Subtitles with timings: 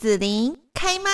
[0.00, 1.10] 子琳开麦。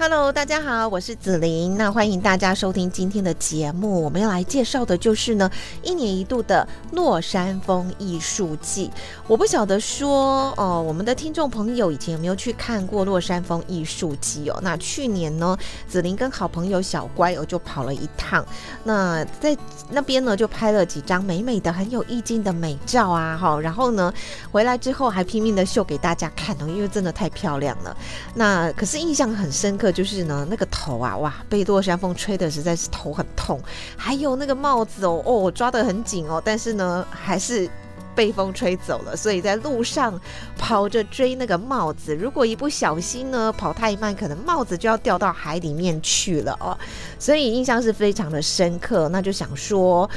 [0.00, 1.76] Hello，大家好，我是紫琳。
[1.76, 4.00] 那欢迎大家收听今天的节目。
[4.00, 5.50] 我们要来介绍的就是呢，
[5.82, 8.92] 一年一度的落山风艺术季。
[9.26, 14.60] 我不晓得说，哦，我们的听众朋友以前有没有去看过落山风艺术季哦？
[14.62, 15.58] 那去年呢，
[15.88, 18.46] 紫琳跟好朋友小乖哦就跑了一趟。
[18.84, 19.56] 那在
[19.90, 23.60] 那边呢，就拍了几张美美的、很有意境的美照啊，哈。
[23.60, 24.14] 然后呢，
[24.52, 27.96] 回来之后还拼命的秀给大家看哦，因为真的太漂亮了。
[28.32, 29.87] 那可是印象很深刻。
[29.92, 33.60] 就是呢，那个头啊，哇，被落山风吹的实在是头很痛。
[33.96, 37.68] 还有那个帽子哦，哦，抓得很紧哦，但是呢，还是
[38.14, 39.16] 被风吹走了。
[39.16, 40.20] 所以在路上
[40.56, 46.76] 跑着追那个帽子，如果一不小心呢，跑太慢，可能帽子就要掉到海里面去了哦。
[47.18, 49.08] 所以印象是非常的深刻。
[49.08, 50.08] 那就想说。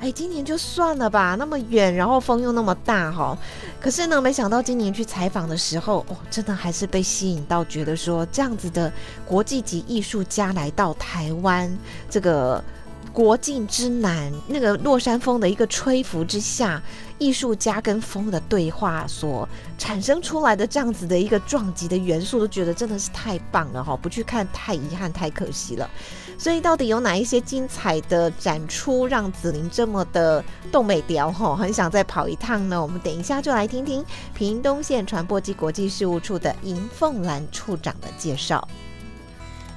[0.00, 3.36] 哎，今年就算了吧，那么远，然后风又那么大哈。
[3.78, 8.90] 可是呢，没想到今年去采访的时候，哦，真的还是被吸引到，觉得说这样子的
[9.26, 11.70] 国际级艺术家来到台湾，
[12.08, 12.64] 这个
[13.12, 16.82] 国境之南，那个落山风的一个吹拂之下。
[17.18, 23.94] 艺术家跟风的对话所产生出来的这样子的一个撞击的元素，都觉得真的是太棒了哈！
[23.94, 25.90] 不去看太遗憾，太可惜了。
[26.40, 31.54] 所以到底有哪一些精彩的展出，让紫菱这么的动美雕哈？
[31.54, 32.80] 很想再跑一趟呢？
[32.80, 34.02] 我们等一下就来听听
[34.32, 38.66] 屏东县传播及国际事务处的银凤兰处长的介绍。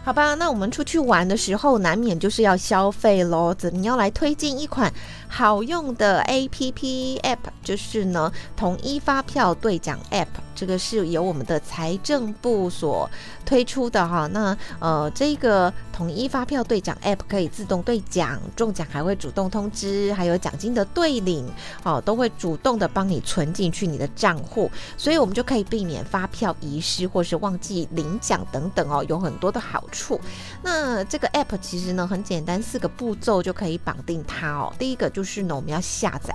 [0.06, 3.54] 好吧，那我们出去玩的时候，难免就是要消费喽。
[3.54, 4.94] 子你要来推荐一款
[5.28, 10.28] 好用的 A P P App，就是呢统一发票兑奖 App。
[10.64, 13.10] 这个是由我们的财政部所
[13.46, 14.28] 推出的哈。
[14.28, 21.46] 那呃，这个统一发票兑奖 App 可以自动兑奖，中奖还会主动通知，还有奖金的兑领
[21.84, 29.84] 哦，都会主动的帮你存进去你的账户，所以我们就可以避免发票遗失或是忘记领奖等等哦，有很多的好。
[29.92, 30.18] 处，
[30.64, 34.74] 那这个 app 其实呢很简单，四个步骤就可以绑定它哦。
[34.80, 36.34] 第一个就是呢，我们要下载。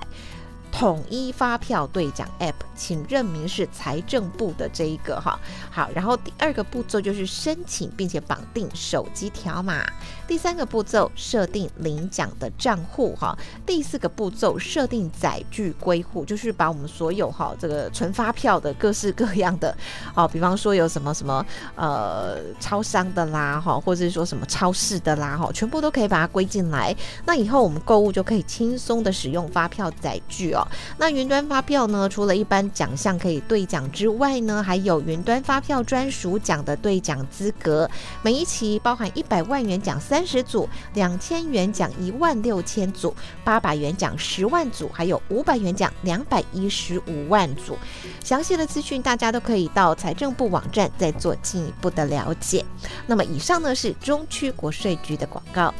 [0.78, 5.37] 统一发票兑奖 App，请认明是财政部的这一个哈。
[5.72, 9.84] 好，然后第二个步骤就是申请并且绑定手机条码。
[10.28, 13.37] 第三个步骤设定领奖的账户哈。
[13.67, 19.77] 第四个步骤设定载具归户，就是把我们所有哈这个存发票的各式各样的
[20.15, 21.44] 哦，比方说有什么什么
[21.75, 26.94] 呃超商的啦哈，或者是说什么超市的啦哈，全部都可以把它归进来。
[27.27, 30.65] 那以后我们购物就可以轻松的使用发票载具哦。
[30.97, 32.09] 那云端发票呢？
[32.09, 37.89] 除了一般奖项可以兑奖之外呢，还有云端发票专属奖的兑奖资格。
[38.23, 43.15] 每一期包含一百万元奖三十组，两千元奖一万六千组，
[43.45, 47.77] 八百元奖十万组，还有五百元奖两百一十五万组。
[48.25, 52.65] 详细的资讯大家都可以到财政部网站再做进一步的了解。
[53.06, 55.73] 那么以上呢是中区国税局的广告。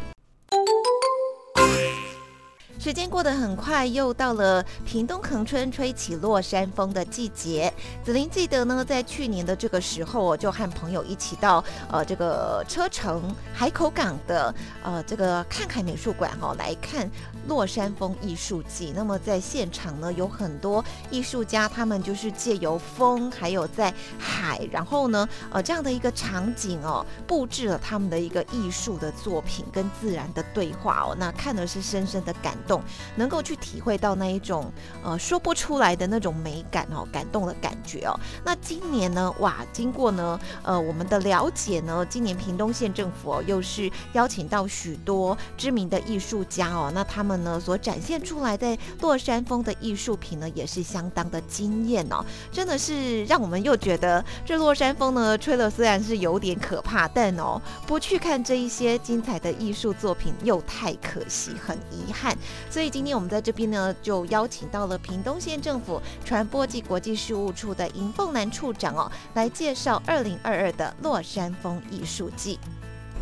[2.78, 7.72] 时间过得很快，又到了屏东恒春吹起落山风的季节。
[8.04, 17.10] 子琳记得呢，在去年的这个时候，我就和朋友一起到呃这个车城海口港的呃这个看海美术馆哦来看。
[17.48, 32.82] 落山风艺术季，那么在现场呢，有很多艺术家，他们就是借由风，还有在海，然后呢，呃，这样的一个场景哦，布置了他们的一个艺术的作品跟自然的对话哦，那看的是深深的感动，
[33.16, 34.70] 能够去体会到那一种
[35.03, 38.14] 呃说不出来的那种美感哦，感动的感觉哦。
[38.44, 47.38] 那今年呢，哇，经过呢，呃，我们的了解呢，今年屏东县政府哦，又是邀请到许多知名的艺术家哦，那他们。
[47.44, 62.37] 呢，所展现出来在落山风的艺术品呢，也是相当的惊艳哦，真的是让我们又觉得这落山风呢吹了，虽然是有点可怕，但哦不去看这一些精彩的艺术作品又太可惜，很遗憾。
[62.71, 72.58] 所以今天我们在这边呢，就邀请到了屏东县政府传播及国际事务处的尹凤南处长哦，来介绍二零二二的落山风艺术季。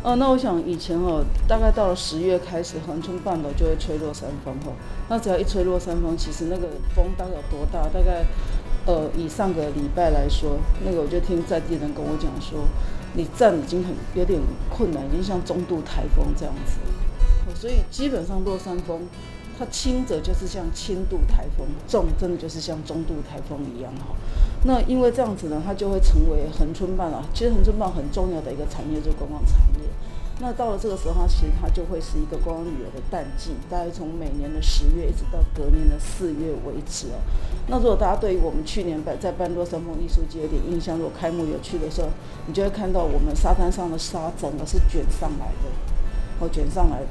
[0.03, 4.73] 哦，那我想以前哦，大概到了十月开始，恒春半岛就会吹落山风哦。
[5.09, 7.83] 那只要一吹落山风，其实那个风大概有多大？
[7.89, 8.25] 大概，
[8.85, 12.59] 呃，以上个礼拜来说，那个我就听在地人跟我讲说，
[13.15, 14.39] 你站已经很有点
[14.69, 16.77] 困难，已经像中度台风这样子。
[17.47, 19.01] 哦所以基本上落山风，
[19.57, 24.15] 它轻则就是像轻度台风，重真的就是像中度台风一样哈。
[24.63, 29.87] 那因为这样子呢，它就会成为恒春半岛，其实恒春半岛很重要的一个产业就是观光产业。
[30.39, 37.17] 那到了这个时候，它其实它就会是一个观光旅游的淡季，大概从每年的十月一直到隔年的四月为止哦。
[37.65, 42.09] 那如果大家对于我们去年办在半落山峰艺术节有点印象，如果开幕有去的时候，
[42.45, 47.07] 你就会看到我们沙滩上的沙整个是卷上来的，哦，卷上来的。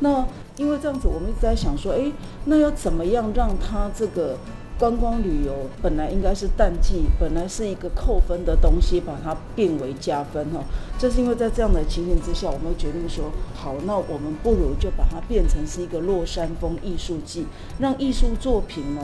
[0.00, 0.26] 那
[0.56, 2.12] 因为这样子，我们一直在想说，哎，
[2.44, 4.36] 那要怎么样让它这个？
[4.80, 5.52] 观光旅游
[5.82, 10.64] 本来应该是淡季，本来是一个扣分的东西，把它变为加分哈。
[10.98, 17.44] 这是因为在这样的情形之下，我们决定说，好，那我们不如就把它变成是一个落山风艺术季，
[17.78, 19.02] 让艺术作品呢，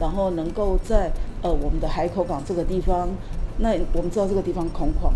[0.00, 1.12] 然后能够在
[1.42, 3.10] 呃我们的海口港这个地方，
[3.58, 5.12] 那我们知道这个地方空旷。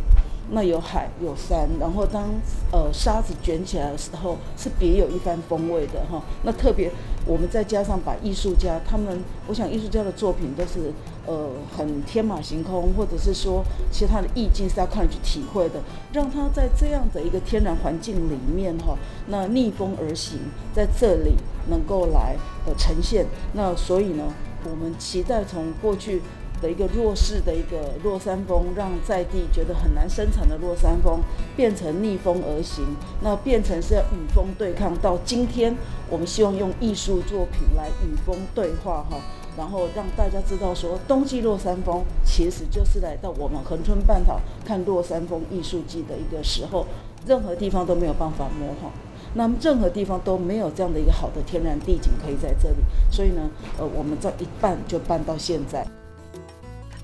[0.50, 2.24] 那有海有山，然后当
[2.70, 6.22] 呃沙子卷起来的时候，是别有一番风味的哈。
[6.42, 6.90] 那特别
[7.24, 10.92] 我们再加上把艺术家他们，我想艺术家的作品都是
[11.26, 15.80] 呃很天马行空，或者是说其他的意境是要靠你去体会的，
[16.12, 18.98] 让他在这样的一个天然环境里面哈，
[19.28, 20.38] 那逆风而行，
[20.74, 21.34] 在这里
[21.70, 22.36] 能够来
[22.66, 23.24] 呃呈现。
[23.54, 24.24] 那所以呢，
[24.64, 26.20] 我们期待从过去。
[26.62, 31.20] 的一个弱势的一个落山风，让在地觉得很难生产的落山风，
[31.56, 32.84] 变成逆风而行，
[33.20, 34.96] 那变成是要与风对抗。
[34.98, 35.76] 到今天，
[36.08, 39.18] 我们希望用艺术作品来与风对话哈，
[39.58, 46.86] 然后让大家知道说，冬季落山风其实就是来到我们恒春半岛看落山风艺术季的一个时候，
[47.26, 48.92] 任何地方都没有办法模仿，
[49.34, 52.76] 那么任何地方都没有这样的一个好的天然地景可以在这里，
[53.10, 55.86] 所以呢，呃，我们这一办就办到现在。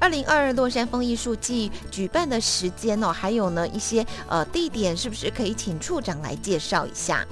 [0.01, 7.27] 二零二二洛山峰艺术季举办的时间哦，还有呢一些呃地点，是不是可以请处长来介绍一下？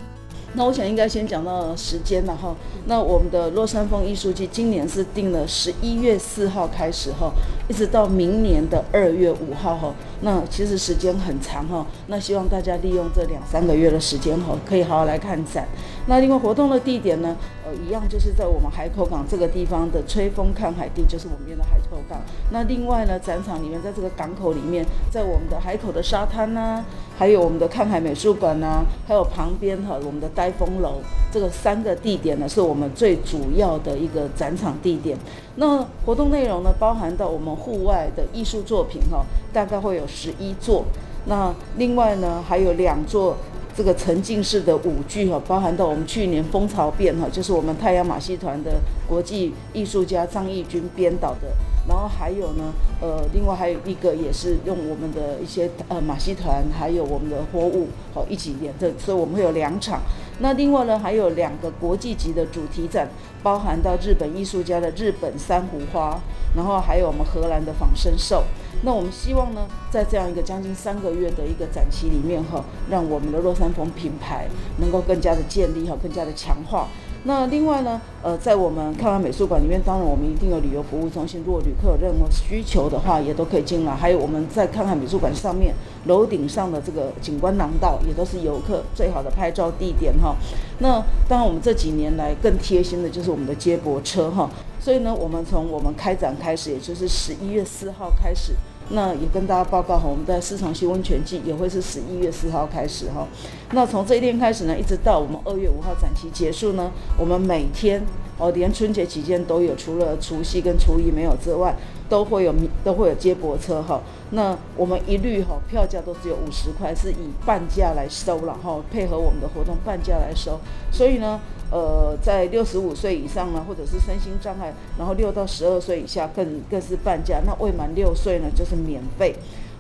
[0.55, 2.57] 那我想应该先讲到时间了哈。
[2.87, 7.31] 那我们的洛山峰艺术季今年是定了十一月四号开始哈，
[7.69, 9.95] 一直到明年的二月五号哈。
[10.23, 11.87] 那其实时间很长哈。
[12.07, 15.69] 那希望大家利用这两三个月的时间哈，可以好好来看展。
[16.09, 17.37] 那另外活动的地点呢？
[17.67, 22.21] 呃，一样就是在我们海口港这个地方的吹风看海地，就是我们边的海口港。
[22.53, 26.85] 那另外呢，展场里面在这个港口里面，在我们的海口的沙滩呐，
[27.19, 31.01] 还有我们的看海美术馆呐，还有旁边哈我们的呆风楼，
[31.33, 35.19] 这个三个地点呢，是我们最主要的一个展场地点。
[35.57, 40.85] 那活动内容呢，包含到我们户外的艺术作品哈，大概会有十一座。
[41.25, 43.37] 那另外呢，还有两座。
[43.77, 51.49] 这个沉浸式的舞剧哈，包含到我们去年蜂巢变哈，就是我们太阳马戏团的国际艺术家张义军编导的，
[51.87, 60.01] 然后还有呢，呃，另外还有一个也是用我们的一些呃马戏团，还有我们的货物好一起演的，所以我们会有两场。
[60.39, 63.09] 那另外呢，还有两个国际级的主题展，
[63.43, 66.21] 包含到日本艺术家的日本珊瑚花，
[66.55, 68.45] 然后还有我们荷兰的仿生兽。
[68.83, 74.47] 那我们希望呢，在这样一个将近三个月的一个展期里面哈，让我们的洛山峰品牌
[74.79, 76.87] 能够更加的建立哈，更加的强化。
[77.27, 83.93] 那另外呢，呃，在我们看完美术馆里面，当然我们一定有旅游服务中心，如果旅客有任何需求的话，也都可以进来。
[83.93, 85.75] 还有我们在看看美术馆上面
[86.05, 90.37] 楼顶上的这个景观廊道，也都是游客最好的拍照地点哈。
[90.79, 94.49] 那当然我们这几年来更贴心的就是我们的接驳车哈。
[94.79, 98.53] 所以呢，我们从我们开展开始，也就是十一月四号开始。
[98.91, 103.27] 那也跟大家报告哈，我们在四重溪温泉季也会是十一月四号开始哈。
[103.73, 108.01] 那从这一天开始呢，一直到我们二月五号展期结束呢，我们每天
[108.39, 111.75] 哦，连春节期间都有，除了除夕跟初一没有之外，
[112.09, 112.55] 都会有
[112.85, 114.01] 都会有接驳车哈。
[114.31, 120.61] 那我们一律哈票价都只有五十块，是以半价来收了哈，配合我们的活动半价来收。
[120.91, 121.41] 所以呢。
[121.69, 127.41] 呃，在六十五岁以上呢，或者是身心障碍，然后六到十二岁以下更更是半价。
[127.45, 129.35] 那未满六岁呢，就是免费。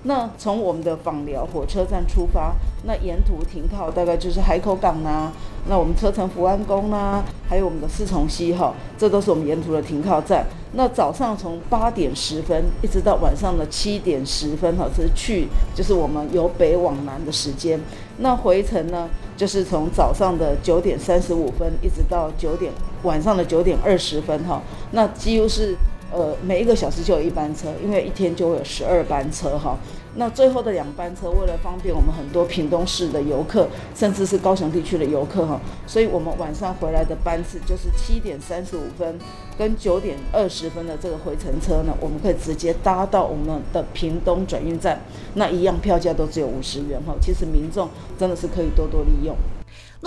[0.08, 5.32] 那从我们的访寮火车站出发，那沿途停靠大概就是海口港呐，
[5.68, 10.46] 那我们车城福安宫呐，还有我们的四重溪哈，这都是我们沿途的停靠站。
[10.74, 17.80] 那早上从八点十分一直到晚上的七点十分哈，是去就是我们由北往南的时间。
[18.18, 22.72] 那回程呢，就是从早上的九点三十五分一直到九点
[23.02, 25.76] 晚上的九点二十分哈，那几乎是。
[26.16, 29.76] 呃，每一个小时就有一班车，因为一天就会有十二班车哈。
[30.14, 39.18] 那最后的两班车，为了方便我们很多屏东市的游客，甚至是高雄地区的游客哈，所以我们晚上回来的班次就是七点三十五分
[39.58, 44.98] 跟九点二十分的这个回程车呢，我们可以直接搭到我们的屏东转运站，
[45.34, 47.14] 那一样票价都只有五十元哈。
[47.20, 49.36] 其实民众真的是可以多多利用。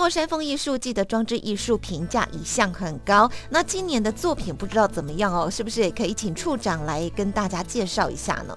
[0.00, 8.56] 落山风艺术季的装置艺术评价一向很高，那今年的作品不知道怎么样哦，是不是也可以请处长来跟大家介绍一下呢？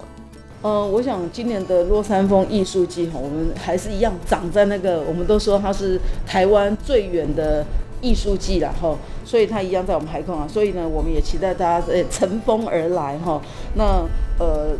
[0.62, 7.62] 呃，我想今年的落山风艺术季哈，我们还是一样长在那个，我们都说它是台湾最远的
[8.00, 13.38] 艺术季然后，所以它一样在我们海空啊，所以呢，我们也期待大家呃乘风而来哈。
[13.74, 14.02] 那
[14.38, 14.70] 呃，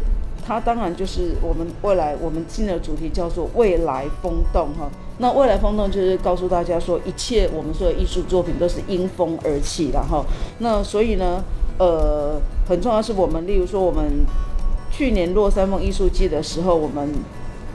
[0.47, 4.91] 它当然就是我们未来我们今的主题叫做未来风动哈。
[5.19, 10.25] 那未来风动就是告诉大家说，一切我们所有艺术作品都是因风而起然后，
[10.59, 11.43] 那所以呢，
[11.79, 14.27] 呃，很重要是我们，例如说我们。
[14.97, 17.13] 去年落山风艺术季的时候，我们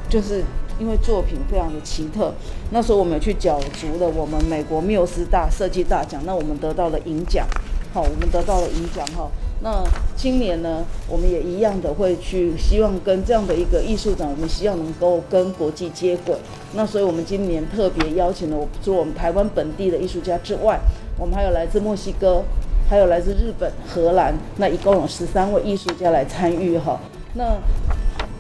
[0.10, 0.42] 就是
[0.80, 2.34] 因为作品非常的奇特，
[2.72, 7.46] 那时候我们去角逐了我们美国缪斯大设计大奖，那我们得到了银奖，
[7.94, 9.30] 好，我们得到了银奖哈。
[9.62, 9.84] 那
[10.16, 16.36] 今年呢，我们也一样的会去希望跟这样的一个艺术展，我们希望能够跟国际接轨。
[16.74, 20.80] 那所以我们今年特别邀请了，除了我们台湾本地的艺术家之外，
[21.18, 22.44] 我们还有来自墨西哥。
[22.90, 27.00] 还有来自日本、荷兰，那一共有十三位艺术家来参与哈。
[27.36, 27.56] 那，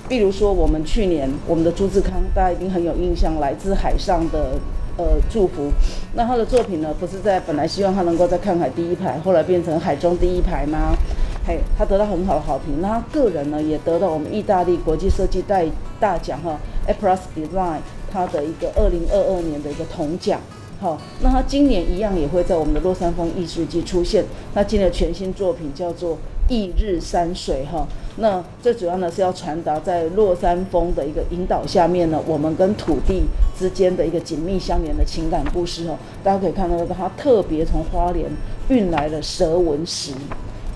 [0.07, 4.53] 比如说我们去年我们的朱志康，大家一定很有印象，来自海上的
[4.97, 5.71] 呃祝福。
[6.15, 10.97] 那他的作品呢，不是在本来希望他能够在看海第一排，后来变成海中第一排吗？
[11.45, 12.79] 嘿，他得到很好的好评。
[12.81, 15.61] 那他个人呢，也得到我们意大利国际设计大
[15.99, 17.79] 大奖哈 a p r a s Design
[18.11, 20.39] 他的一个二零二二年的一个铜奖。
[20.79, 24.23] 好，那他今年一样也会在我们的落山风艺术季出现。
[24.53, 26.15] 那今年全新作品叫做
[26.47, 27.85] 《翌日山水》哈。
[28.15, 33.23] 那最主要呢是要传达在落山风的一个引导下面呢，我们跟土地
[33.57, 35.97] 之间的一个紧密相连的情感故事哦。
[36.23, 38.29] 大家可以看到，他特别从花莲
[38.69, 40.13] 运来了蛇纹石，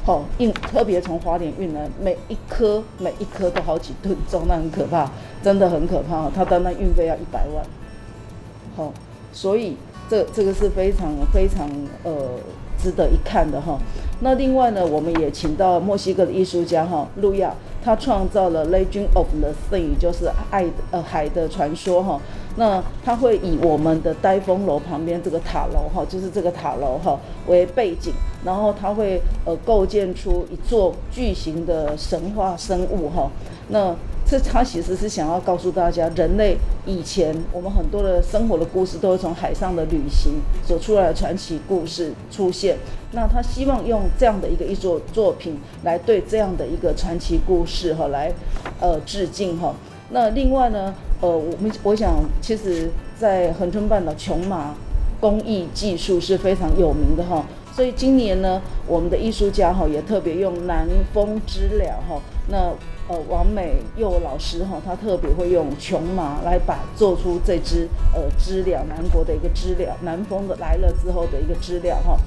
[0.03, 5.09] 好运特别从花莲运来，每一颗每一颗都好几吨重，那很可怕，
[5.41, 6.29] 真的很可怕。
[6.29, 7.65] 他单单运费要一百万，
[8.75, 8.93] 好，
[9.31, 9.75] 所以。
[10.09, 11.67] 这这个是非常非常
[12.03, 12.13] 呃
[12.77, 13.79] 值得一看的哈。
[14.19, 22.19] 那另外呢，我们也请到墨西哥的艺术家哈，路亚，他创造了《Legend of the Sea》，就是爱的呃海的传说哈。
[22.55, 28.13] 那他会以我们的呆风楼旁边这个塔楼哈，就是这个塔楼哈为背景，
[28.45, 33.31] 然后他会呃构建出一座巨型的神话生物哈。
[33.69, 33.95] 那
[34.25, 36.55] 这他其实是想要告诉大家，人类
[36.85, 40.33] 以前我们很多的生活的故事都是从海上的旅行
[40.65, 42.77] 所出来的传奇故事出现。
[43.11, 48.31] 那他希望用这样的一个艺术作品来对这样的一个传奇故事哈来
[48.79, 49.73] 呃致敬哈。
[50.09, 54.75] 那另外呢，呃，我们我想其实，在恒春半岛琼麻
[55.19, 57.45] 工艺技术是非常有名的哈。
[57.71, 62.73] 所以今年呢，我们的艺术家哈也特别用南风知了哈那。
[63.09, 72.17] 呃，王美佑老师哈，他特别会用琼麻来把做出这只呃知了，南国的一个知了，南风的来了之后的一个知了哈。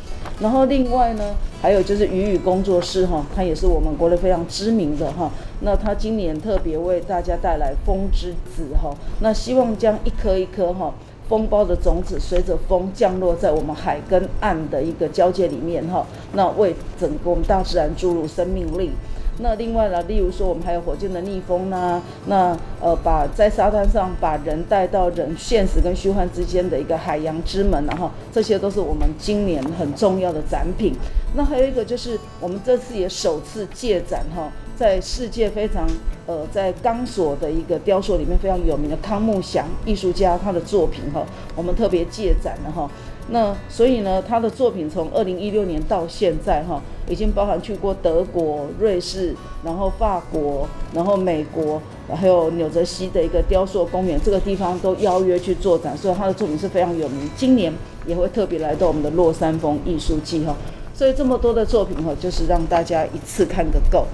[0.40, 5.30] 然后另外呢，还有就是雨雨工作室哈，它也是我们国内非常知名的哈。
[5.60, 10.92] 那它今年特别为大家带来风之子哈，那希望将一颗一颗哈
[11.28, 18.90] 风包的种子，随着风降落在我们海跟岸的一个交界里面哈，那为整个我们大自然注入生命力。
[19.38, 30.94] 那另外呢，例如说我们还有火箭的逆风呢，那呃把在沙滩上把人带到人现实跟虚幻之间的一个海洋之门，然后这些都是我们今年很重要的展品。
[31.34, 35.86] 那还有一个就是我们这次也首次借展哈，在世界非常
[36.26, 42.90] 呃在钢索的一个雕塑里面非常有名的康木祥艺术家他的作品哈，我们特别借展了哈。
[43.28, 46.82] 那所以呢，他的作品从二零一六年到现在哈。
[47.08, 49.32] 已经包含去过德国、瑞士，
[49.64, 51.80] 然后法国，然后美国，
[52.12, 57.30] 还有纽泽西的一个雕塑公园，这个地方都邀约去做展，所以他的作品是非常有名。
[57.36, 57.72] 今年
[58.08, 60.56] 也会特别来到我们的洛山风艺术季哈，
[60.92, 64.04] 所以这么多的作品哈，就是让大家一次看个够。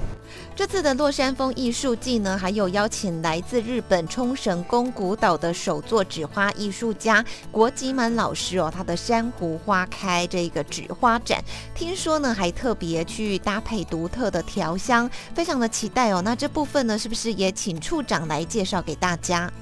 [0.63, 11.43] 这次的落山风艺术季呢，还有邀请来自日本冲绳宫古岛的首作纸花艺术家国吉满老师哦，他的珊瑚花开这个纸花展，
[11.75, 16.23] 听说呢还特别去搭配独特的调香，非常的期待哦。
[16.25, 19.53] 那这部分呢，是不是也请处长来介绍给大家？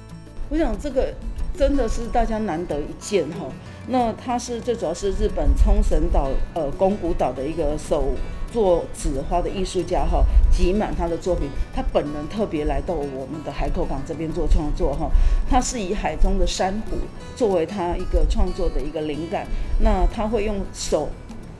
[0.49, 1.11] 我想这个
[1.57, 3.47] 真的是大家难得一见哈。
[3.87, 8.13] 那他是最主要是日本冲绳岛呃宫古岛的一个首。
[8.51, 11.49] 做纸花的艺术家哈，挤满他的作品。
[11.73, 15.09] 他本人特别来到我们的海口港这边做创作哈。
[15.49, 16.97] 他是以海中的珊瑚
[17.35, 19.47] 作为他一个创作的一个灵感。
[19.79, 21.09] 那他会用手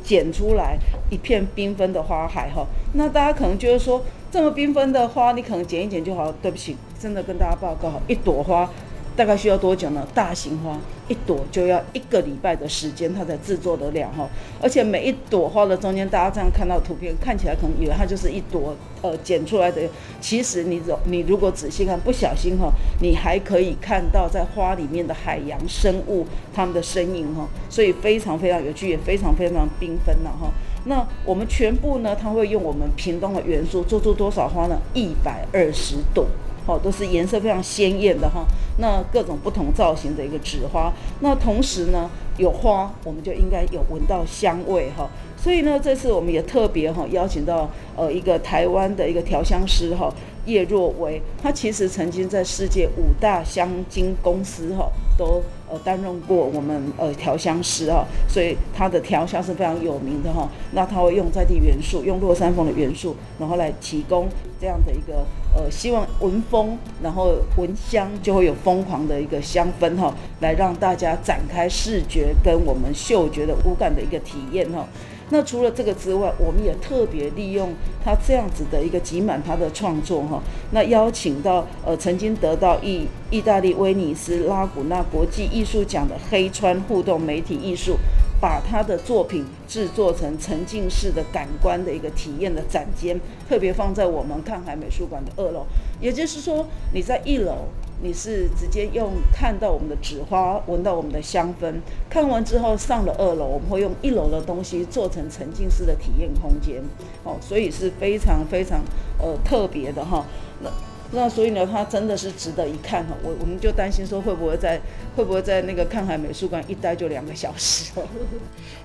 [0.03, 0.77] 剪出来
[1.09, 2.67] 一片缤纷的花海哈。
[2.93, 6.31] 那大家可能觉得说，这么缤纷的花，你可能剪一剪就好。
[6.41, 8.69] 对不起，真的跟大家报告，一朵花
[9.15, 10.07] 大概需要多久呢？
[10.13, 14.27] 大型花一朵就要一个礼拜的时间，它才制作得了哈。
[14.61, 19.81] 而且每一朵花的中间，大家这样看到图片，看起来可能以为它就是一朵呃剪出来的，
[20.21, 27.47] 其实你走你如果仔细看，不小心哈，你还可以看到在花里面的海洋生物它们的身影哈。
[27.69, 30.49] 所以非常非常有趣，也非常非常缤纷了哈。
[30.85, 34.79] 那我们全部呢，它会用我们屏东的元素做出多少花呢？
[34.93, 36.25] 一百二十朵。
[36.65, 38.45] 好，都是颜色非常鲜艳的哈。
[38.77, 45.09] 那各种不同造型的一个纸花，那同时呢有花，我们就应该有闻到香味哈。
[45.37, 50.13] 所以呢，这次我们也特别哈邀请到呃一个台湾的一个调香师哈
[50.45, 55.41] 叶若薇，他其实曾经在世界五大香精公司哈都。
[55.71, 60.49] 呃，担任过我们呃调香师哈，所以他的调香是非常有名的哈。
[60.73, 64.27] 那他会用在地元素，用落山风的元素，然后来提供
[64.59, 74.87] 这样的一个呃，希望闻风，然后闻香就会有疯狂的一个香氛哈，来让大家展开视觉跟我们嗅觉的五感的一个体验哈。
[75.33, 80.41] 那除了这个之外，我们也特别利用他这样子的一个挤满他的创作哈，
[80.71, 87.97] 那邀请到呃曾经得到意意大利威尼斯拉古纳国际艺术奖的黑川互动媒体艺术，
[88.41, 93.17] 把他的作品制作成沉浸式的感官的一个体验的展间，
[93.47, 95.65] 特别放在我们看海美术馆的二楼，
[96.01, 97.67] 也就是说你在一楼。
[98.03, 101.71] 你是直接用看到我们的纸花，闻到我们的香氛，
[102.09, 106.81] 看完之后上了二楼，我们会用一楼的东西做成沉浸式的体验空间，
[107.23, 108.81] 哦，所以是非常非常
[109.19, 110.25] 呃特别的哈。
[110.63, 110.71] 那
[111.13, 113.13] 那所以呢，它真的是值得一看哈。
[113.21, 114.79] 我我们就担心说会不会在
[115.15, 117.91] 会不会在那个看海美术馆一待就两个小时。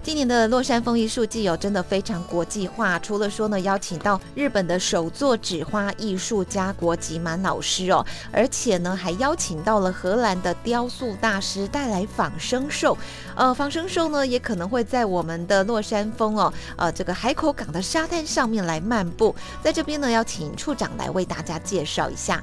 [0.02, 2.98] 今年的落山风艺术季哦，真的非常国际化。
[2.98, 12.98] 除了说呢，邀请到日本的手作纸花艺术家国吉满老师哦，而且呢，还邀请到了荷兰的雕塑大师带来仿生兽。
[13.36, 19.32] 呃，仿生兽呢，也可能会在我们的落山风哦，呃，这个海口港的沙滩上面来漫步。
[19.62, 22.10] 在这边呢，要请处长来为大家介绍。
[22.16, 22.42] 下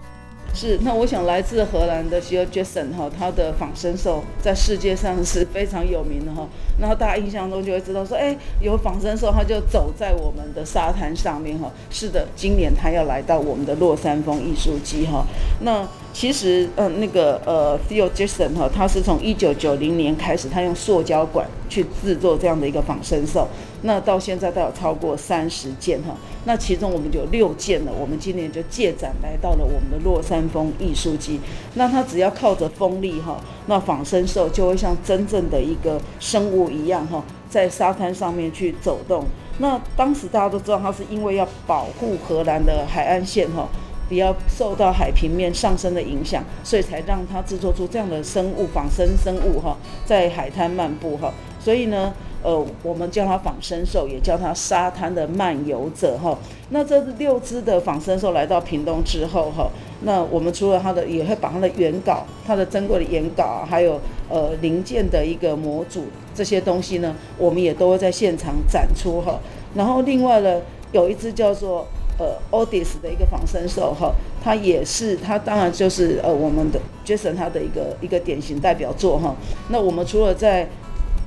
[0.56, 6.48] 是，那我想来自荷兰的 s h i Jason 哈，他的仿生兽在世界上是非常有名的哈。
[6.80, 11.72] 然后大家印象中就会知道说，哎，有仿生兽，他就走在我们的沙滩上面哈。
[11.90, 15.26] 是的，今年他要来到我们的落山风艺术季哈。
[15.62, 23.48] 那其实，嗯，那个呃 t h e o Jason 哈，他是从一九九零年开始，他用塑胶管去制作这样的一个仿生兽。
[23.86, 26.16] 那到现在都有超过三十件哈，
[26.46, 31.40] 那其中我们就有六件了，我们今年就借展来到了我们的落山风艺术季。
[31.76, 39.26] 那它只要靠着风力哈，那仿生兽就会像真正的一个生物一样哈，在沙滩上面去走动。
[39.60, 43.68] 那当时大家都知道，它是因为要保护荷兰的海岸线哈，
[44.08, 51.34] 不要受到海平面上升的影响，所以才让它制作出这样的生物仿生生物哈，在海滩漫步哈。
[51.60, 52.14] 所以呢。
[52.44, 56.38] 呃，我们叫它仿生兽，也叫它沙滩的漫游者哈。
[56.70, 59.70] 那这六只的仿生兽来到屏东之后哈，
[60.02, 66.04] 那我们除了它的，也会把它的原稿、它的珍贵的原稿，还有呃零件的一个模组
[66.36, 69.40] 这些东西呢，我们也都会在现场展出哈。
[69.74, 71.88] 然后另外呢，有一只叫做
[72.20, 79.36] 呃 Odis 的一个仿生兽哈，它也是它当然就是呃我们的 Jason 他的一个一个典型代表作哈。
[79.70, 80.68] 那我们除了在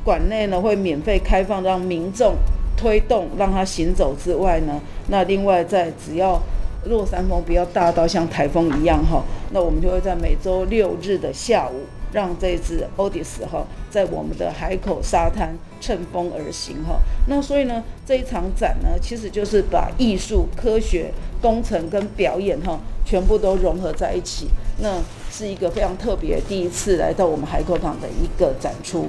[0.06, 2.36] 馆内呢会免费开放，让民众
[2.76, 6.40] 推动，让它行走之外呢，那另外在只要
[6.84, 17.00] 落山风不要大到像台风一样哈，那我们就会在每周六日的下午，让这只欧迪斯哈在我们的海口沙滩乘风而行哈。
[17.26, 21.10] 那所以呢，这一场展呢，其实就是把艺术、科学、
[21.42, 24.46] 工程跟表演哈，全部都融合在一起。
[24.78, 29.08] 那是一个非常特别，第一次来到我们海口港的一个展出。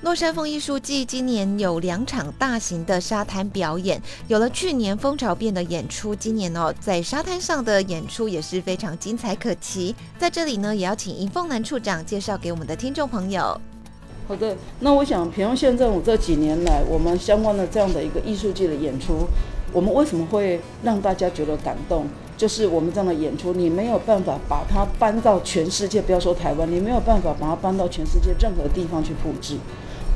[0.00, 9.92] 洛山风艺术季今年有两场大型的沙滩表演，有了去年蜂巢变的演出，今年哦在沙滩上的演出也是非常精彩可期。
[10.16, 13.60] 在这里呢，也要请尹凤南处长介绍给我们的听众朋友。
[14.28, 19.26] 好的，那我想平阳县政府这几年来，我们相关的这样的一个艺术季的演出，
[19.72, 22.06] 我们为什么会让大家觉得感动？
[22.36, 29.56] 就是我们这样的演出，你没有办法把它搬到全世界，不要说台湾，你没有办法把它搬到全世界任何地方去布置。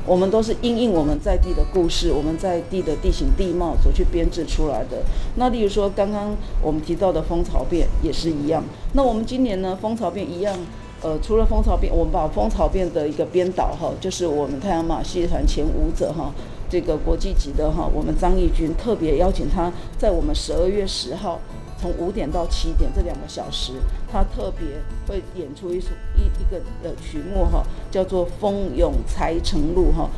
[0.04, 5.02] 我们都是因应我们在地的故事，我们在地的地形地貌所去编制出来的。
[5.36, 8.64] 那例如说，刚刚我们提到的蜂巢变也是一样。
[8.94, 10.56] 那我们今年呢，蜂巢变一样，
[11.02, 16.32] 呃，除了蜂巢变，我们把蜂巢变的一个编导哈，就是我们太阳马戏团前舞者哈，
[16.68, 21.38] 这个国际级的哈，我们张义军特别邀请他在我们十二月十号。
[21.83, 23.73] 从五点到七点这两个小时，
[24.09, 24.68] 他特别
[25.09, 30.09] 会演出一首一一个呃曲目哈，叫做《风涌柴城路》哈，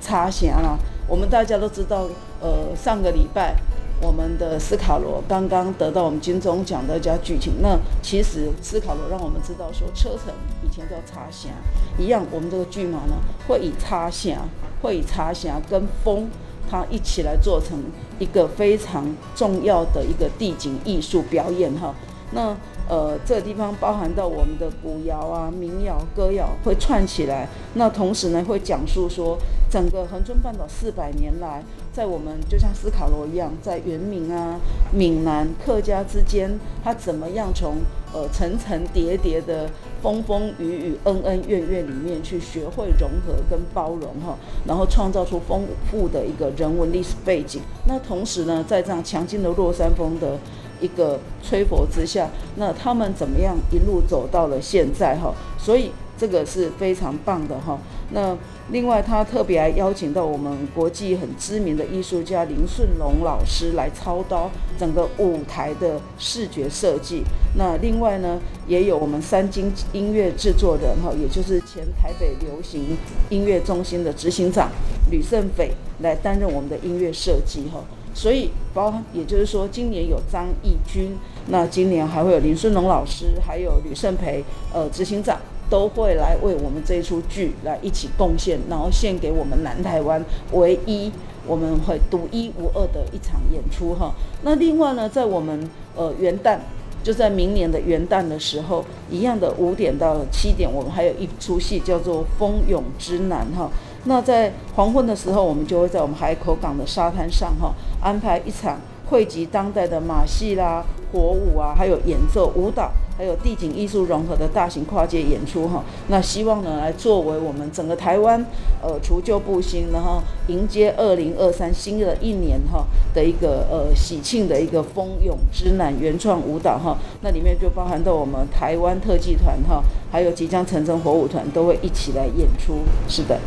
[0.00, 0.78] 插弦啦。
[1.06, 2.08] 我们大家都知道，
[2.40, 3.54] 呃，上个礼拜
[4.00, 7.60] 我们的斯卡罗刚刚得到我们金钟奖的加剧情。
[7.60, 10.32] 那其实斯卡罗让我们知道说，车臣
[10.64, 11.52] 以前叫插弦
[11.98, 14.40] 一样，我们这个剧码呢会以插弦，
[14.80, 16.30] 会以插弦跟风。
[16.70, 17.78] 它一起来做成
[18.18, 21.94] 一个非常重要的一个地景艺术表演哈。
[22.32, 22.56] 那
[22.88, 27.48] 呃，这个地方包含到我们的古谣啊、民谣、歌谣会串起来。
[27.74, 29.38] 那同时呢，会讲述说
[29.72, 34.60] 整个恒春半岛四百年来，在我们就像斯卡罗一样，在原民啊、
[34.92, 37.76] 闽南、客家之间，它怎么样从
[38.12, 39.70] 呃层层叠叠的。
[40.02, 47.62] 风风雨雨、恩恩怨怨里面去学会融合跟包容哈，然后创造出丰富的一个人文历史背景。
[47.86, 50.36] 那同时呢，在这样强劲的落山风的
[50.80, 55.32] 一个吹拂之下，那他们怎么样一路走到了现在哈？
[55.56, 55.92] 所以。
[56.22, 57.76] 这个是非常棒的哈。
[58.12, 58.38] 那
[58.70, 67.24] 另外，他特别还邀请到我们国际很知名的艺术家林顺龙老师来操刀整个舞台的视觉设计。
[67.56, 72.96] 那另外呢，也有我们三金音乐制作人哈，也就是前台北流行
[73.28, 74.70] 音乐中心的执行长
[75.10, 77.82] 吕胜斐来担任我们的音乐设计哈。
[78.14, 81.16] 所以包，也就是说，今年有张义军，
[81.48, 85.40] 那今年还会有林顺龙老师，还有吕胜培呃执行长。
[85.72, 91.10] 都会来为我们这一出剧来一起贡献，然后献给我们南台湾唯一
[91.46, 94.12] 我们会独一无二的一场演出哈。
[94.42, 96.58] 那另外呢，在我们呃元旦，
[97.02, 103.70] 就在明年的元旦的时候，一样的五点到七点，我们还有一出戏叫做《蜂涌之南》哈。
[104.04, 112.92] 那在黄昏的时候，我们就会在我们海口港的沙滩上哈安排一场汇集当代的马戏啦、火舞啊，还有演奏舞蹈。
[113.22, 118.44] 还有地景艺术融合的大型跨界演出哈，那希望呢来作为我们整个台湾
[118.82, 133.38] 呃除旧布新，然后迎接二零二三新的一年哈的一个呃喜庆的一个蜂涌之南原创舞蹈哈，那里面就包含到我们台湾特技团哈，还有即将成真火舞团都会一起来演出，是的。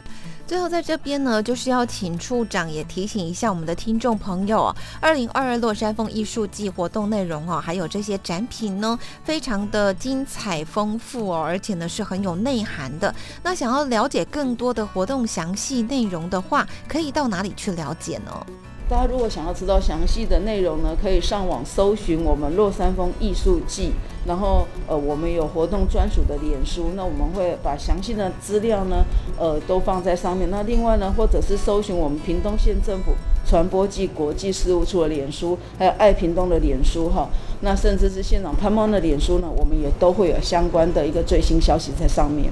[0.48, 13.14] 最后，在这边呢，就是要请处长也提醒一下我们的听众朋友，二零二二洛山峰艺术季活动内容哦，还有这些展品呢，非常的精彩丰富哦，而且呢是很有内涵的。
[13.42, 18.46] 那想要了解更多的活动详细内容的话，可以到哪里去了解呢？
[18.88, 23.92] 大家如果想要知道详细的内容呢，可以上网搜寻我们落山风艺术季，
[24.28, 29.04] 然后呃，我们有活动专属的脸书，那我们会把详细的资料呢，
[29.40, 30.52] 呃，都放在上面。
[30.52, 37.28] 那另外呢，或者是搜寻我们屏东县政府传播暨国际事务处的脸书，还有爱屏东的脸书哈，
[37.62, 42.52] 那甚至是县长潘茂的脸书呢，我们也都会有相关的一个最新消息在上面。